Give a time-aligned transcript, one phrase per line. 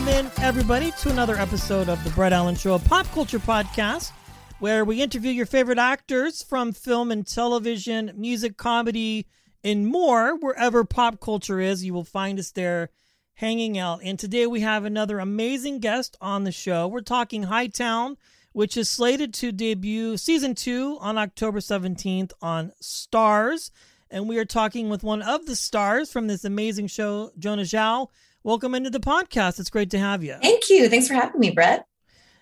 [0.00, 4.12] Welcome in, everybody, to another episode of the Brett Allan Show, a pop culture podcast
[4.58, 9.26] where we interview your favorite actors from film and television, music, comedy,
[9.62, 10.38] and more.
[10.38, 12.88] Wherever pop culture is, you will find us there
[13.34, 14.00] hanging out.
[14.02, 16.88] And today we have another amazing guest on the show.
[16.88, 18.16] We're talking Hightown,
[18.52, 23.70] which is slated to debut season two on October 17th on Starz.
[24.10, 28.08] And we are talking with one of the stars from this amazing show, Jona Xiao.
[28.42, 29.60] Welcome into the podcast.
[29.60, 30.36] It's great to have you.
[30.40, 30.88] Thank you.
[30.88, 31.86] Thanks for having me, Brett.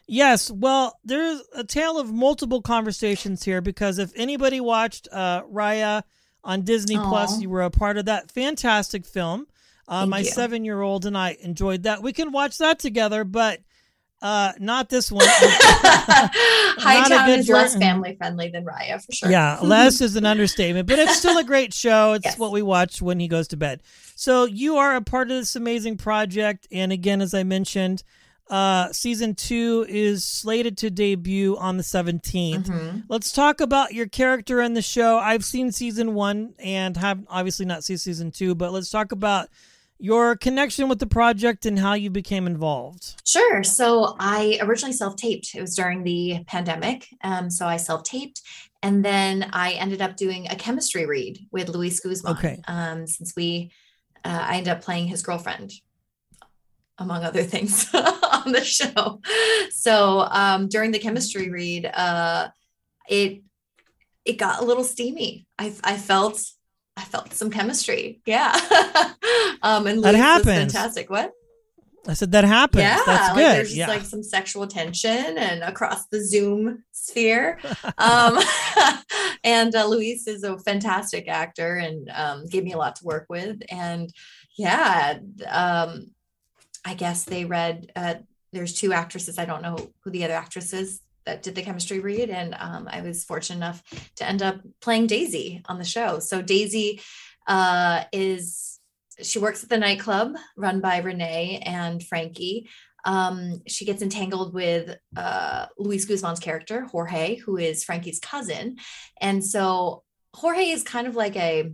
[0.07, 6.03] Yes, well, there's a tale of multiple conversations here because if anybody watched uh, Raya
[6.45, 7.09] on Disney Aw.
[7.09, 9.47] Plus, you were a part of that fantastic film.
[9.87, 12.03] Uh, my seven year old and I enjoyed that.
[12.03, 13.61] We can watch that together, but
[14.21, 15.25] uh, not this one.
[16.79, 19.31] Hightown is less family friendly than Raya for sure.
[19.31, 22.15] Yeah, less is an understatement, but it's still a great show.
[22.15, 22.39] It's Yes.
[22.39, 23.83] what we watch when he goes to bed.
[24.17, 28.03] So you are a part of this amazing project, and again, as I mentioned,
[28.51, 32.67] uh, season two is slated to debut on the 17th.
[32.67, 33.05] Mhm.
[33.09, 35.19] Let's talk about your character in the show.
[35.19, 39.49] I've seen season one and have obviously not seen season two, but let's talk about
[39.99, 43.21] your connection with the project and how you became involved.
[43.25, 43.65] Sure.
[43.65, 45.55] So I originally self taped.
[45.55, 47.09] It was during the pandemic.
[47.23, 48.41] Um, so I self taped.
[48.83, 52.37] And then I ended up doing a chemistry read with Luis Guzman.
[52.37, 52.63] Okay.
[52.69, 53.73] Um, since we,
[54.25, 55.73] uh, I ended up playing his girlfriend,
[56.99, 59.21] among other things, on the show.
[59.71, 62.49] So um, during the chemistry read, uh,
[63.09, 63.43] it
[64.25, 65.47] it got a little steamy.
[65.59, 66.45] I I felt
[66.99, 68.21] I felt some chemistry.
[68.27, 68.53] Yeah.
[69.63, 70.73] um, and That happens.
[70.73, 71.09] fantastic.
[71.09, 71.33] What?
[72.09, 72.83] I said that happens.
[72.83, 73.57] Yeah, That's like good.
[73.57, 73.87] there's just yeah.
[73.87, 77.61] like some sexual tension and across the Zoom sphere.
[77.99, 78.39] Um,
[79.45, 83.27] and uh, Luis is a fantastic actor and um, gave me a lot to work
[83.29, 83.61] with.
[83.71, 84.13] And
[84.57, 86.11] yeah, um,
[86.85, 87.93] I guess they read.
[87.95, 88.15] Uh,
[88.53, 89.39] there's two actresses.
[89.39, 92.89] I don't know who the other actress is that did the chemistry read, and um,
[92.91, 93.83] I was fortunate enough
[94.17, 96.21] to end up playing Daisy on the show.
[96.21, 97.03] So Daisy
[97.47, 98.81] uh, is
[99.21, 102.69] she works at the nightclub run by Renee and Frankie.
[103.05, 108.77] Um, she gets entangled with uh, Luis Guzman's character, Jorge, who is Frankie's cousin.
[109.21, 110.03] And so
[110.35, 111.73] Jorge is kind of like a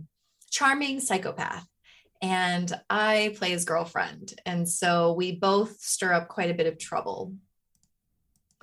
[0.51, 1.65] charming psychopath.
[2.21, 4.33] And I play his girlfriend.
[4.45, 7.35] And so we both stir up quite a bit of trouble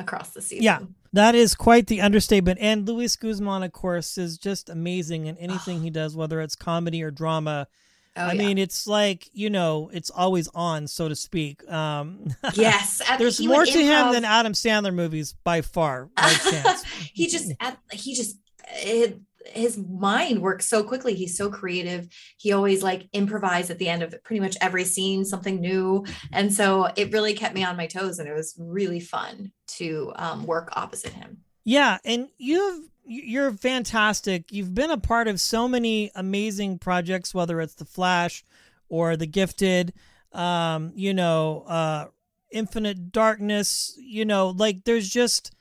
[0.03, 0.65] across the season.
[0.65, 0.81] Yeah.
[1.15, 2.59] That is quite the understatement.
[2.61, 7.03] And Luis Guzman, of course, is just amazing in anything he does, whether it's comedy
[7.03, 7.69] or drama.
[8.17, 8.47] Oh, I yeah.
[8.47, 11.71] mean, it's like, you know, it's always on, so to speak.
[11.71, 13.01] Um, yes.
[13.19, 16.85] there's more to him than Adam Sandler movies by far, by chance.
[17.13, 18.37] he just at, he just
[18.69, 23.89] it, his mind works so quickly he's so creative he always like improvised at the
[23.89, 27.77] end of pretty much every scene something new and so it really kept me on
[27.77, 32.89] my toes and it was really fun to um, work opposite him Yeah, and you've
[33.05, 34.53] you're fantastic.
[34.53, 38.45] You've been a part of so many amazing projects, whether it's The Flash
[38.89, 39.93] or The Gifted,
[40.33, 42.07] um, you know, uh,
[42.53, 43.97] Infinite Darkness.
[43.99, 45.53] You know, like there's just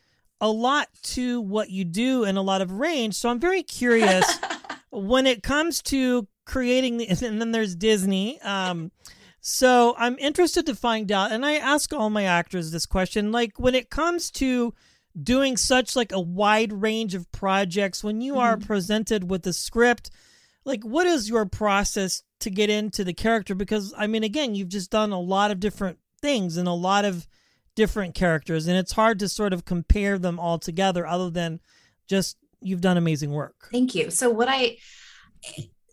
[0.41, 3.15] a lot to what you do and a lot of range.
[3.15, 4.25] So I'm very curious
[4.89, 8.41] when it comes to creating the, and then there's Disney.
[8.41, 8.91] Um,
[9.39, 13.59] so I'm interested to find out, and I ask all my actors this question: like
[13.59, 14.73] when it comes to
[15.21, 20.11] doing such like a wide range of projects, when you are presented with a script,
[20.63, 23.55] like what is your process to get into the character?
[23.55, 27.03] Because I mean, again, you've just done a lot of different things and a lot
[27.05, 27.27] of
[27.75, 31.59] different characters, and it's hard to sort of compare them all together, other than
[32.07, 33.69] just you've done amazing work.
[33.71, 34.11] Thank you.
[34.11, 34.77] So what I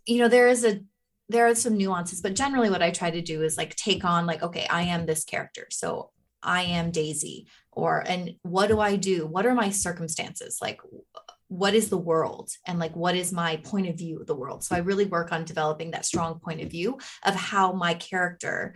[0.07, 0.81] you know there is a
[1.29, 4.27] there are some nuances, but generally what I try to do is like take on
[4.27, 5.67] like okay, I am this character.
[5.71, 6.11] So
[6.43, 9.27] I am Daisy or and what do I do?
[9.27, 10.59] What are my circumstances?
[10.61, 10.81] Like
[11.49, 14.65] what is the world and like what is my point of view of the world?
[14.65, 18.75] So I really work on developing that strong point of view of how my character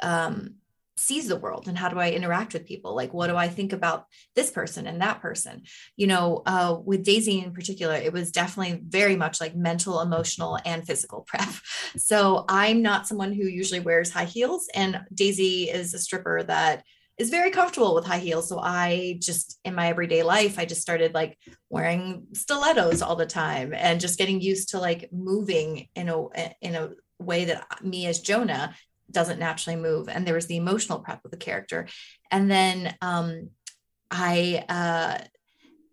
[0.00, 0.56] um
[0.96, 2.94] sees the world and how do I interact with people?
[2.94, 5.62] Like, what do I think about this person and that person?
[5.96, 10.58] You know, uh, with Daisy in particular, it was definitely very much like mental, emotional,
[10.64, 11.52] and physical prep.
[11.96, 16.84] So I'm not someone who usually wears high heels, and Daisy is a stripper that
[17.18, 18.48] is very comfortable with high heels.
[18.48, 21.38] So I just in my everyday life, I just started like
[21.68, 26.26] wearing stilettos all the time and just getting used to like moving in a
[26.60, 28.74] in a way that me as Jona
[29.12, 30.08] doesn't naturally move.
[30.08, 31.88] And there was the emotional prep of the character.
[32.30, 33.50] And then um
[34.10, 35.24] I uh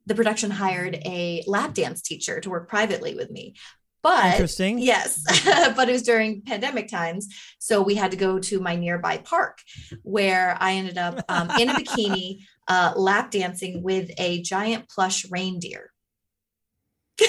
[0.06, 3.54] the production hired a lap dance teacher to work privately with me
[4.02, 4.80] but Interesting.
[4.80, 5.24] yes
[5.76, 7.28] but it was during pandemic times
[7.60, 9.60] so we had to go to my nearby park
[10.04, 15.30] where i ended up um, in a bikini uh, lap dancing with a giant plush
[15.30, 15.92] reindeer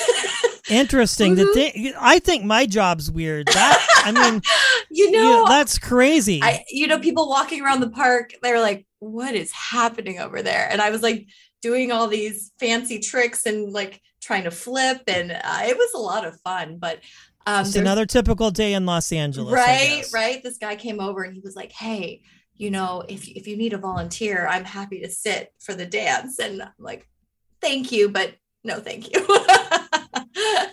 [0.71, 1.35] Interesting.
[1.35, 1.53] The Mhm.
[1.55, 3.47] thing I think my job's weird.
[3.49, 4.41] That I mean,
[4.91, 6.41] you know yeah, that's crazy.
[6.43, 10.69] I, you know, people walking around the park, they're like, what is happening over there?
[10.71, 11.27] And I was like
[11.63, 15.03] doing all these fancy tricks and like trying to flip.
[15.07, 16.79] And uh, it was a lot of fun.
[16.79, 17.01] But
[17.47, 19.53] um, there's- another typical day in Los Angeles.
[19.55, 20.43] Right, right.
[20.43, 22.23] This guy came over and he was like, hey,
[22.57, 26.39] you know, if, if you need a volunteer, I'm happy to sit for the dance.
[26.39, 27.09] And I'm like,
[27.63, 28.35] thank you, but
[28.65, 29.27] no, thank you.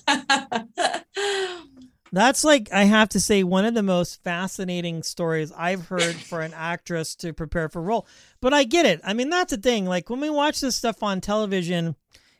[2.12, 6.42] That's like I have to say one of the most fascinating stories I've heard for
[6.42, 8.08] an actress to prepare for a role.
[8.42, 9.02] But I get it.
[9.04, 9.86] I mean, that's the thing.
[9.86, 11.96] Like when we watch this stuff on television,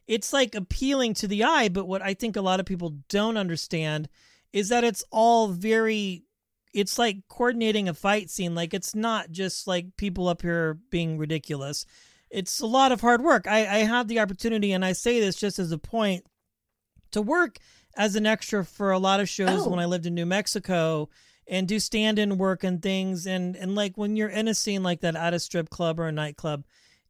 [0.08, 3.38] it's like appealing to the eye, but what I think a lot of people don't
[3.38, 4.08] understand
[4.54, 6.24] is that it's all very
[6.74, 8.56] it's like coordinating a fight scene.
[8.56, 11.86] Like it's not just like people up here being ridiculous.
[12.30, 13.48] It's a lot of hard work.
[13.48, 16.26] I, I had the opportunity, and I say this just as a point,
[17.12, 17.58] to work
[17.96, 19.70] as an extra for a lot of shows Oh.
[19.70, 21.10] when I lived in New Mexico
[21.48, 25.02] and do stand-in work and things and and like when you're in a scene like
[25.02, 26.64] that at a strip club or a nightclub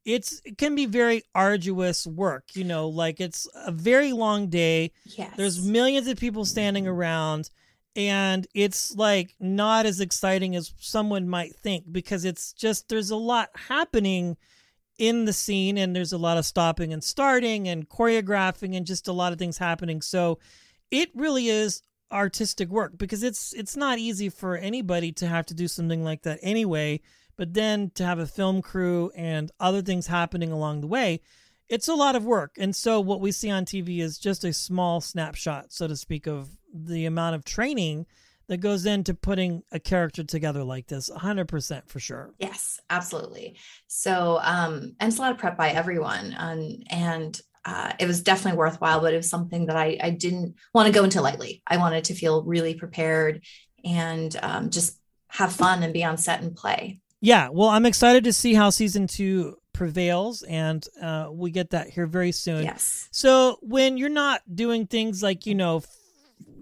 [0.05, 4.91] it's it can be very arduous work you know like it's a very long day
[5.05, 5.33] yes.
[5.37, 7.49] there's millions of people standing around
[7.95, 13.15] and it's like not as exciting as someone might think because it's just there's a
[13.15, 14.37] lot happening
[14.97, 19.07] in the scene and there's a lot of stopping and starting and choreographing and just
[19.07, 20.01] a lot of things happening.
[20.01, 20.39] So
[20.91, 25.53] it really is artistic work because it's it's not easy for anybody to have to
[25.53, 27.01] do something like that anyway.
[27.35, 31.21] But then to have a film crew and other things happening along the way
[31.69, 32.55] it's a lot of work.
[32.57, 36.27] And so what we see on tv is just a small snapshot so to speak
[36.27, 38.05] of the amount of training
[38.47, 43.57] that goes into putting a character together like this 100% for sure Yes, absolutely.
[43.87, 48.21] So, um, and it's a lot of prep by everyone, and and uh, it was
[48.21, 49.01] definitely worthwhile.
[49.01, 51.61] But it was something that I I didn't want to go into lightly.
[51.67, 53.43] I wanted to feel really prepared
[53.83, 56.99] and um, just have fun and be on set and play.
[57.19, 61.87] yeah well i'm excited to see how season two prevails and uh, we get that
[61.89, 63.07] here very soon Yes.
[63.11, 65.83] So when you're not doing things like you know,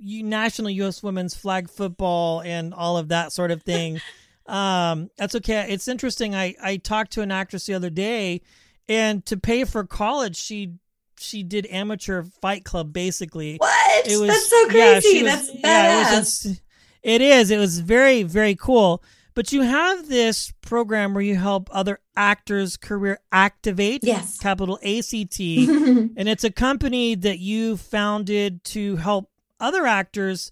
[0.06, 1.02] national U.S.
[1.04, 4.00] women's flag football and all of that sort of thing,
[4.48, 5.66] um, that's okay.
[5.70, 6.36] It's interesting.
[6.36, 8.42] I I talked to an actress the other day,
[8.88, 10.74] and to pay for college, she
[11.18, 13.58] she did amateur fight club basically.
[13.58, 14.08] What?
[14.08, 15.10] It was That's so yeah, crazy.
[15.10, 16.62] she was- That's yeah, it was
[17.04, 17.52] it is.
[17.52, 19.04] It was very very cool.
[19.34, 24.02] But you have this program where you help other actors career activate.
[24.04, 24.38] Yes.
[24.40, 25.66] Capital A C T
[26.18, 30.52] and it's a company that you founded to help other actors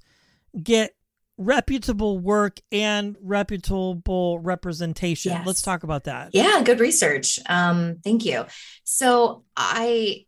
[0.61, 0.95] get
[1.37, 5.31] reputable work and reputable representation.
[5.31, 5.47] Yes.
[5.47, 6.29] Let's talk about that.
[6.33, 7.39] Yeah, good research.
[7.49, 8.45] Um, thank you.
[8.83, 10.25] So I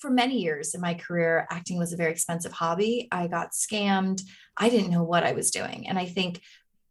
[0.00, 3.08] for many years in my career, acting was a very expensive hobby.
[3.10, 4.22] I got scammed.
[4.56, 5.88] I didn't know what I was doing.
[5.88, 6.40] And I think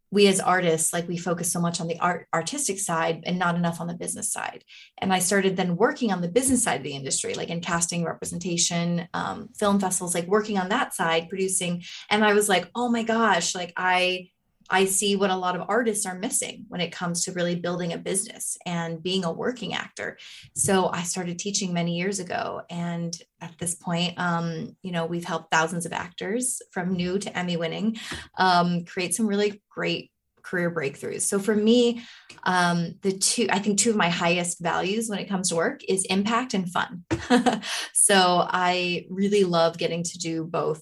[0.10, 3.56] we as artists, like we focus so much on the art artistic side and not
[3.56, 4.64] enough on the business side.
[5.00, 8.06] And I started then working on the business side of the industry, like in casting
[8.06, 11.84] representation, um, film festivals, like working on that side, producing.
[12.10, 14.30] And I was like, oh my gosh, like I
[14.70, 17.94] I see what a lot of artists are missing when it comes to really building
[17.94, 20.18] a business and being a working actor.
[20.56, 22.62] So I started teaching many years ago.
[22.70, 27.38] And at this point, um, you know, we've helped thousands of actors from new to
[27.38, 27.98] Emmy winning
[28.38, 30.12] um, create some really great
[30.48, 31.22] career breakthroughs.
[31.22, 32.02] So for me,
[32.44, 35.82] um, the two, I think two of my highest values when it comes to work
[35.88, 37.04] is impact and fun.
[37.94, 40.82] so I really love getting to do both.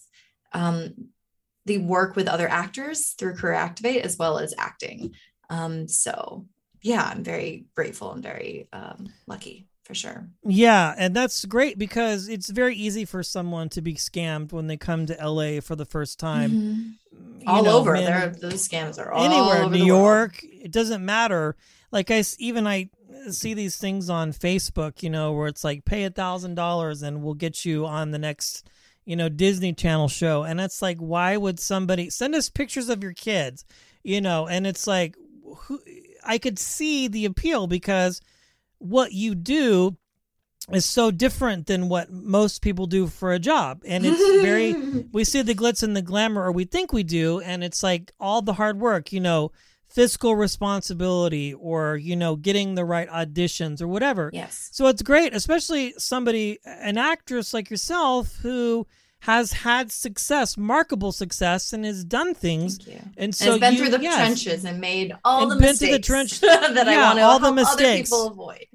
[0.53, 1.09] Um,
[1.65, 5.13] the work with other actors through Career Activate as well as acting.
[5.49, 6.45] Um, so
[6.81, 10.27] yeah, I'm very grateful and very um, lucky for sure.
[10.43, 14.77] Yeah, and that's great because it's very easy for someone to be scammed when they
[14.77, 16.97] come to LA for the first time.
[17.11, 19.85] You All know, over man, there, those scams are all anywhere, over New.
[19.85, 21.55] York, it doesn't matter.
[21.91, 22.89] Like I even I
[23.31, 27.23] see these things on Facebook, you know, where it's like pay a thousand dollars and
[27.23, 28.67] we'll get you on the next,
[29.05, 33.03] you know, Disney Channel show, and it's like, why would somebody send us pictures of
[33.03, 33.65] your kids,
[34.03, 34.47] you know?
[34.47, 35.79] And it's like, who,
[36.23, 38.21] I could see the appeal because
[38.79, 39.95] what you do
[40.71, 44.73] is so different than what most people do for a job and it's very
[45.11, 48.11] we see the glitz and the glamour or we think we do and it's like
[48.19, 49.51] all the hard work you know
[49.95, 54.69] fiscal responsibility or you know getting the right auditions or whatever Yes.
[54.73, 58.85] so it's great especially somebody an actress like yourself who
[59.19, 63.01] has had success markable success and has done things Thank you.
[63.03, 64.15] and And so has been you- through the yes.
[64.17, 66.39] trenches and made all And the been through the mistakes trench-
[66.75, 68.09] that I Yeah, want to all the mistakes.
[68.09, 68.65] people avoid,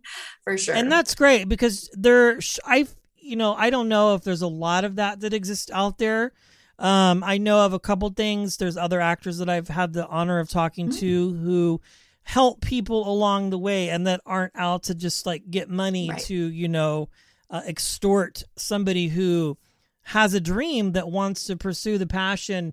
[0.42, 0.74] for sure.
[0.74, 2.86] and that's great because there i
[3.16, 6.32] you know i don't know if there's a lot of that that exists out there
[6.80, 10.38] um i know of a couple things there's other actors that i've had the honor
[10.40, 10.98] of talking Mm.
[10.98, 11.80] to who
[12.22, 16.18] help people along the way and that aren't out to just like get money Right.
[16.22, 17.08] to you know
[17.50, 19.58] uh, extort somebody who
[20.02, 22.72] has a dream that wants to pursue the passion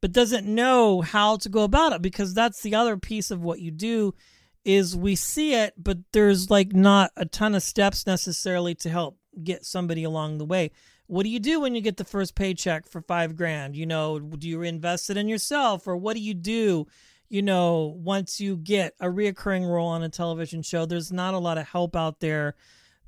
[0.00, 3.60] but doesn't know how to go about it because that's the other piece of what
[3.60, 4.14] you do
[4.64, 9.16] is we see it but there's like not a ton of steps necessarily to help
[9.42, 10.70] get somebody along the way
[11.08, 14.18] what do you do when you get the first paycheck for five grand you know
[14.18, 16.86] do you invest it in yourself or what do you do
[17.28, 21.38] you know once you get a reoccurring role on a television show there's not a
[21.38, 22.54] lot of help out there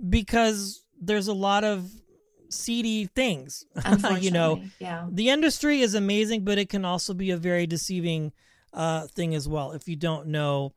[0.09, 1.88] because there's a lot of
[2.49, 3.64] seedy things
[4.19, 5.07] you know yeah.
[5.11, 8.33] the industry is amazing, but it can also be a very deceiving
[8.73, 10.73] uh, thing as well if you don't know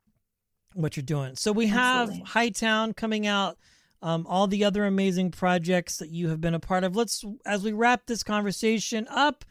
[0.74, 1.36] what you're doing.
[1.36, 2.32] So we have Absolutely.
[2.32, 3.58] Hightown coming out,
[4.04, 6.96] um, all the other amazing projects that you have been a part of.
[6.96, 9.46] Let's, as we wrap this conversation up,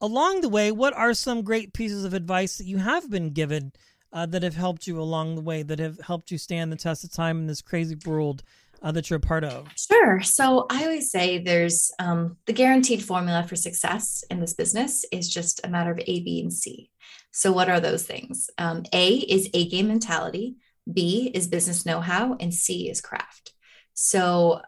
[0.00, 3.72] along the way, what are some great pieces of advice that you have been given
[4.12, 7.02] uh, that have helped you along the way, that have helped you stand the test
[7.02, 8.42] of time in this crazy world
[8.82, 9.68] uh, that you're a part of?
[9.74, 10.20] Sure.
[10.20, 15.30] So I always say there's um, the guaranteed formula for success in this business is
[15.30, 16.90] just a matter of A, B, and C.
[17.32, 18.50] So what are those things?
[18.58, 20.56] Um, a is A game mentality.
[20.92, 23.53] B is business know-how, and C is craft.
[23.94, 24.60] So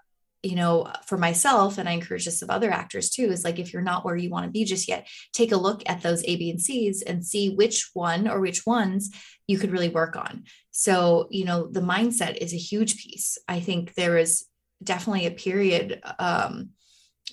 [0.46, 3.72] you know, for myself, and I encourage this of other actors too, is like if
[3.72, 6.36] you're not where you want to be just yet, take a look at those A,
[6.36, 9.10] B, and C's and see which one or which ones
[9.48, 10.44] you could really work on.
[10.70, 13.38] So, you know, the mindset is a huge piece.
[13.48, 14.44] I think there is
[14.82, 16.00] definitely a period.
[16.18, 16.70] Um,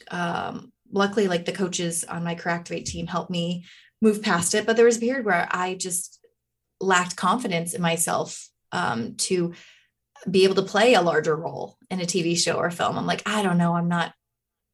[0.10, 3.66] um, luckily, like the coaches on my Career Activate team helped me
[4.02, 6.20] move past it, but there was a period where I just
[6.80, 9.54] lacked confidence in myself um, to
[10.30, 12.98] be able to play a larger role in a TV show or film.
[12.98, 14.13] I'm like, I don't know, I'm not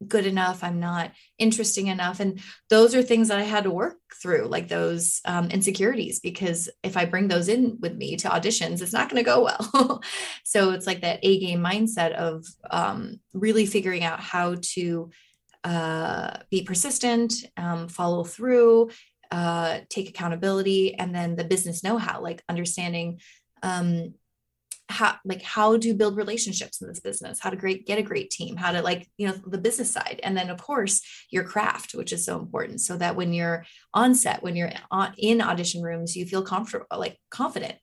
[0.07, 2.19] good enough, I'm not interesting enough.
[2.19, 2.39] And
[2.69, 6.95] those are things that I had to work through, like those um, insecurities, because if
[6.95, 10.01] I bring those in with me to auditions, it's not going to go well.
[10.45, 15.09] so it's like that A game mindset of um, really figuring out how to
[15.65, 18.91] uh, be persistent, um, follow through,
[19.31, 23.19] uh, take accountability, and then the business know how, like understanding
[23.61, 24.13] um,
[24.89, 28.31] how like how to build relationships in this business how to great get a great
[28.31, 30.19] team how to like you know the business side.
[30.23, 34.15] And then of course your craft which is so important so that when you're on
[34.15, 37.75] set when you're on, in audition rooms you feel comfortable like confident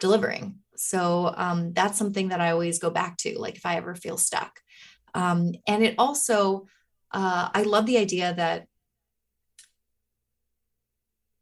[0.00, 0.56] delivering.
[0.76, 4.16] So um, that's something that i always go back to like if i ever feel
[4.16, 4.58] stuck.
[5.14, 6.66] Um, and it also
[7.12, 8.66] uh, i love the idea that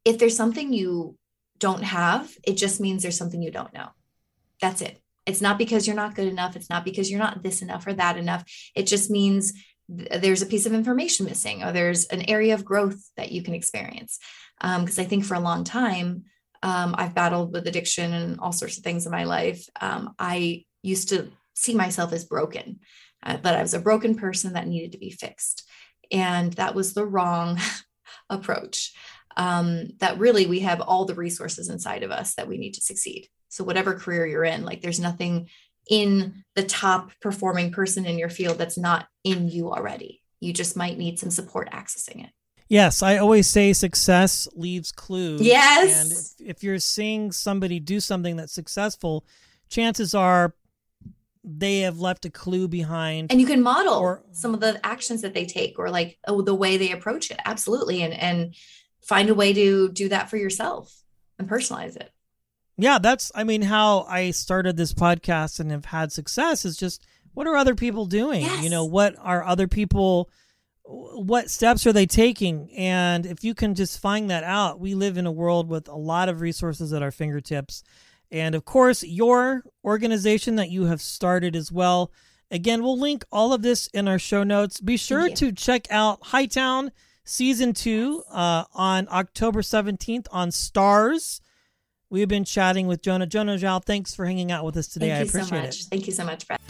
[0.05, 1.17] if there's something you
[1.59, 3.91] don't have it just means there's something you don't know.
[4.61, 6.57] That's it it's not because you're not good enough.
[6.57, 8.45] It's not because you're not this enough or that enough.
[8.75, 9.53] It just means
[9.97, 13.43] th- there's a piece of information missing or there's an area of growth that you
[13.43, 14.19] can experience.
[14.61, 16.25] Because I think for a long time,
[16.63, 19.67] um, I've battled with addiction and all sorts of things in my life.
[19.81, 22.81] Um, I used to see myself as broken,
[23.23, 25.69] uh, that I was a broken person that needed to be fixed.
[26.11, 27.59] And that was the wrong
[28.31, 28.93] approach.
[29.37, 32.81] Um, that really we have all the resources inside of us that we need to
[32.81, 33.29] succeed.
[33.53, 35.51] So whatever career you're in, like there's nothing
[35.91, 40.23] in the top performing person in your field that's not in you already.
[40.41, 42.31] You just might need some support accessing it.
[42.69, 45.43] Yes, I always say success leaves clues.
[45.43, 46.35] Yes.
[46.39, 49.27] And if, if you're seeing somebody do something that's successful,
[49.69, 50.55] chances are
[51.45, 53.31] they have left a clue behind.
[53.31, 56.41] And you can model Or- some of the actions that they take or like oh,
[56.41, 57.39] the way they approach it.
[57.45, 58.03] Absolutely.
[58.03, 58.55] And and
[59.03, 61.03] find a way to do that for yourself
[61.39, 62.11] and personalize it.
[62.79, 67.05] Yeah, that's, I mean, how I started this podcast and have had success is just
[67.35, 68.45] what are other people doing?
[68.63, 70.31] You know, what are other people,
[70.85, 72.71] what steps are they taking?
[72.77, 75.97] And if you can just find that out, we live in a world with a
[75.97, 77.83] lot of resources at our fingertips.
[78.31, 82.11] and of course, your organization that you have started as well.
[82.51, 84.81] Again, we'll link all of this in our show notes.
[84.81, 86.93] Be sure to check out Hightown
[87.25, 91.41] season two uh, on October 17th on Starz.
[92.13, 93.27] We've been chatting with Jona.
[93.27, 95.09] Jona Xiao, thanks for hanging out with us today.
[95.09, 95.81] Thank I you so appreciate much.
[95.81, 95.87] it.
[95.89, 96.61] Thank you so much, Brett.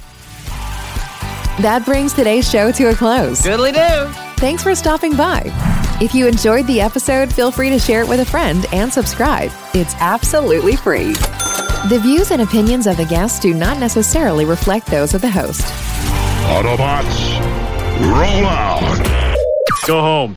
[1.61, 3.43] That brings today's show to a close.
[3.43, 4.13] Diddly do.
[4.41, 5.43] Thanks for stopping by.
[6.01, 9.51] If you enjoyed the episode, feel free to share it with a friend and subscribe.
[9.75, 11.13] It's absolutely free.
[11.89, 15.63] The views and opinions of the guests do not necessarily reflect those of the host.
[16.55, 17.41] Autobots,
[18.13, 19.37] roll out.
[19.89, 20.37] Go home.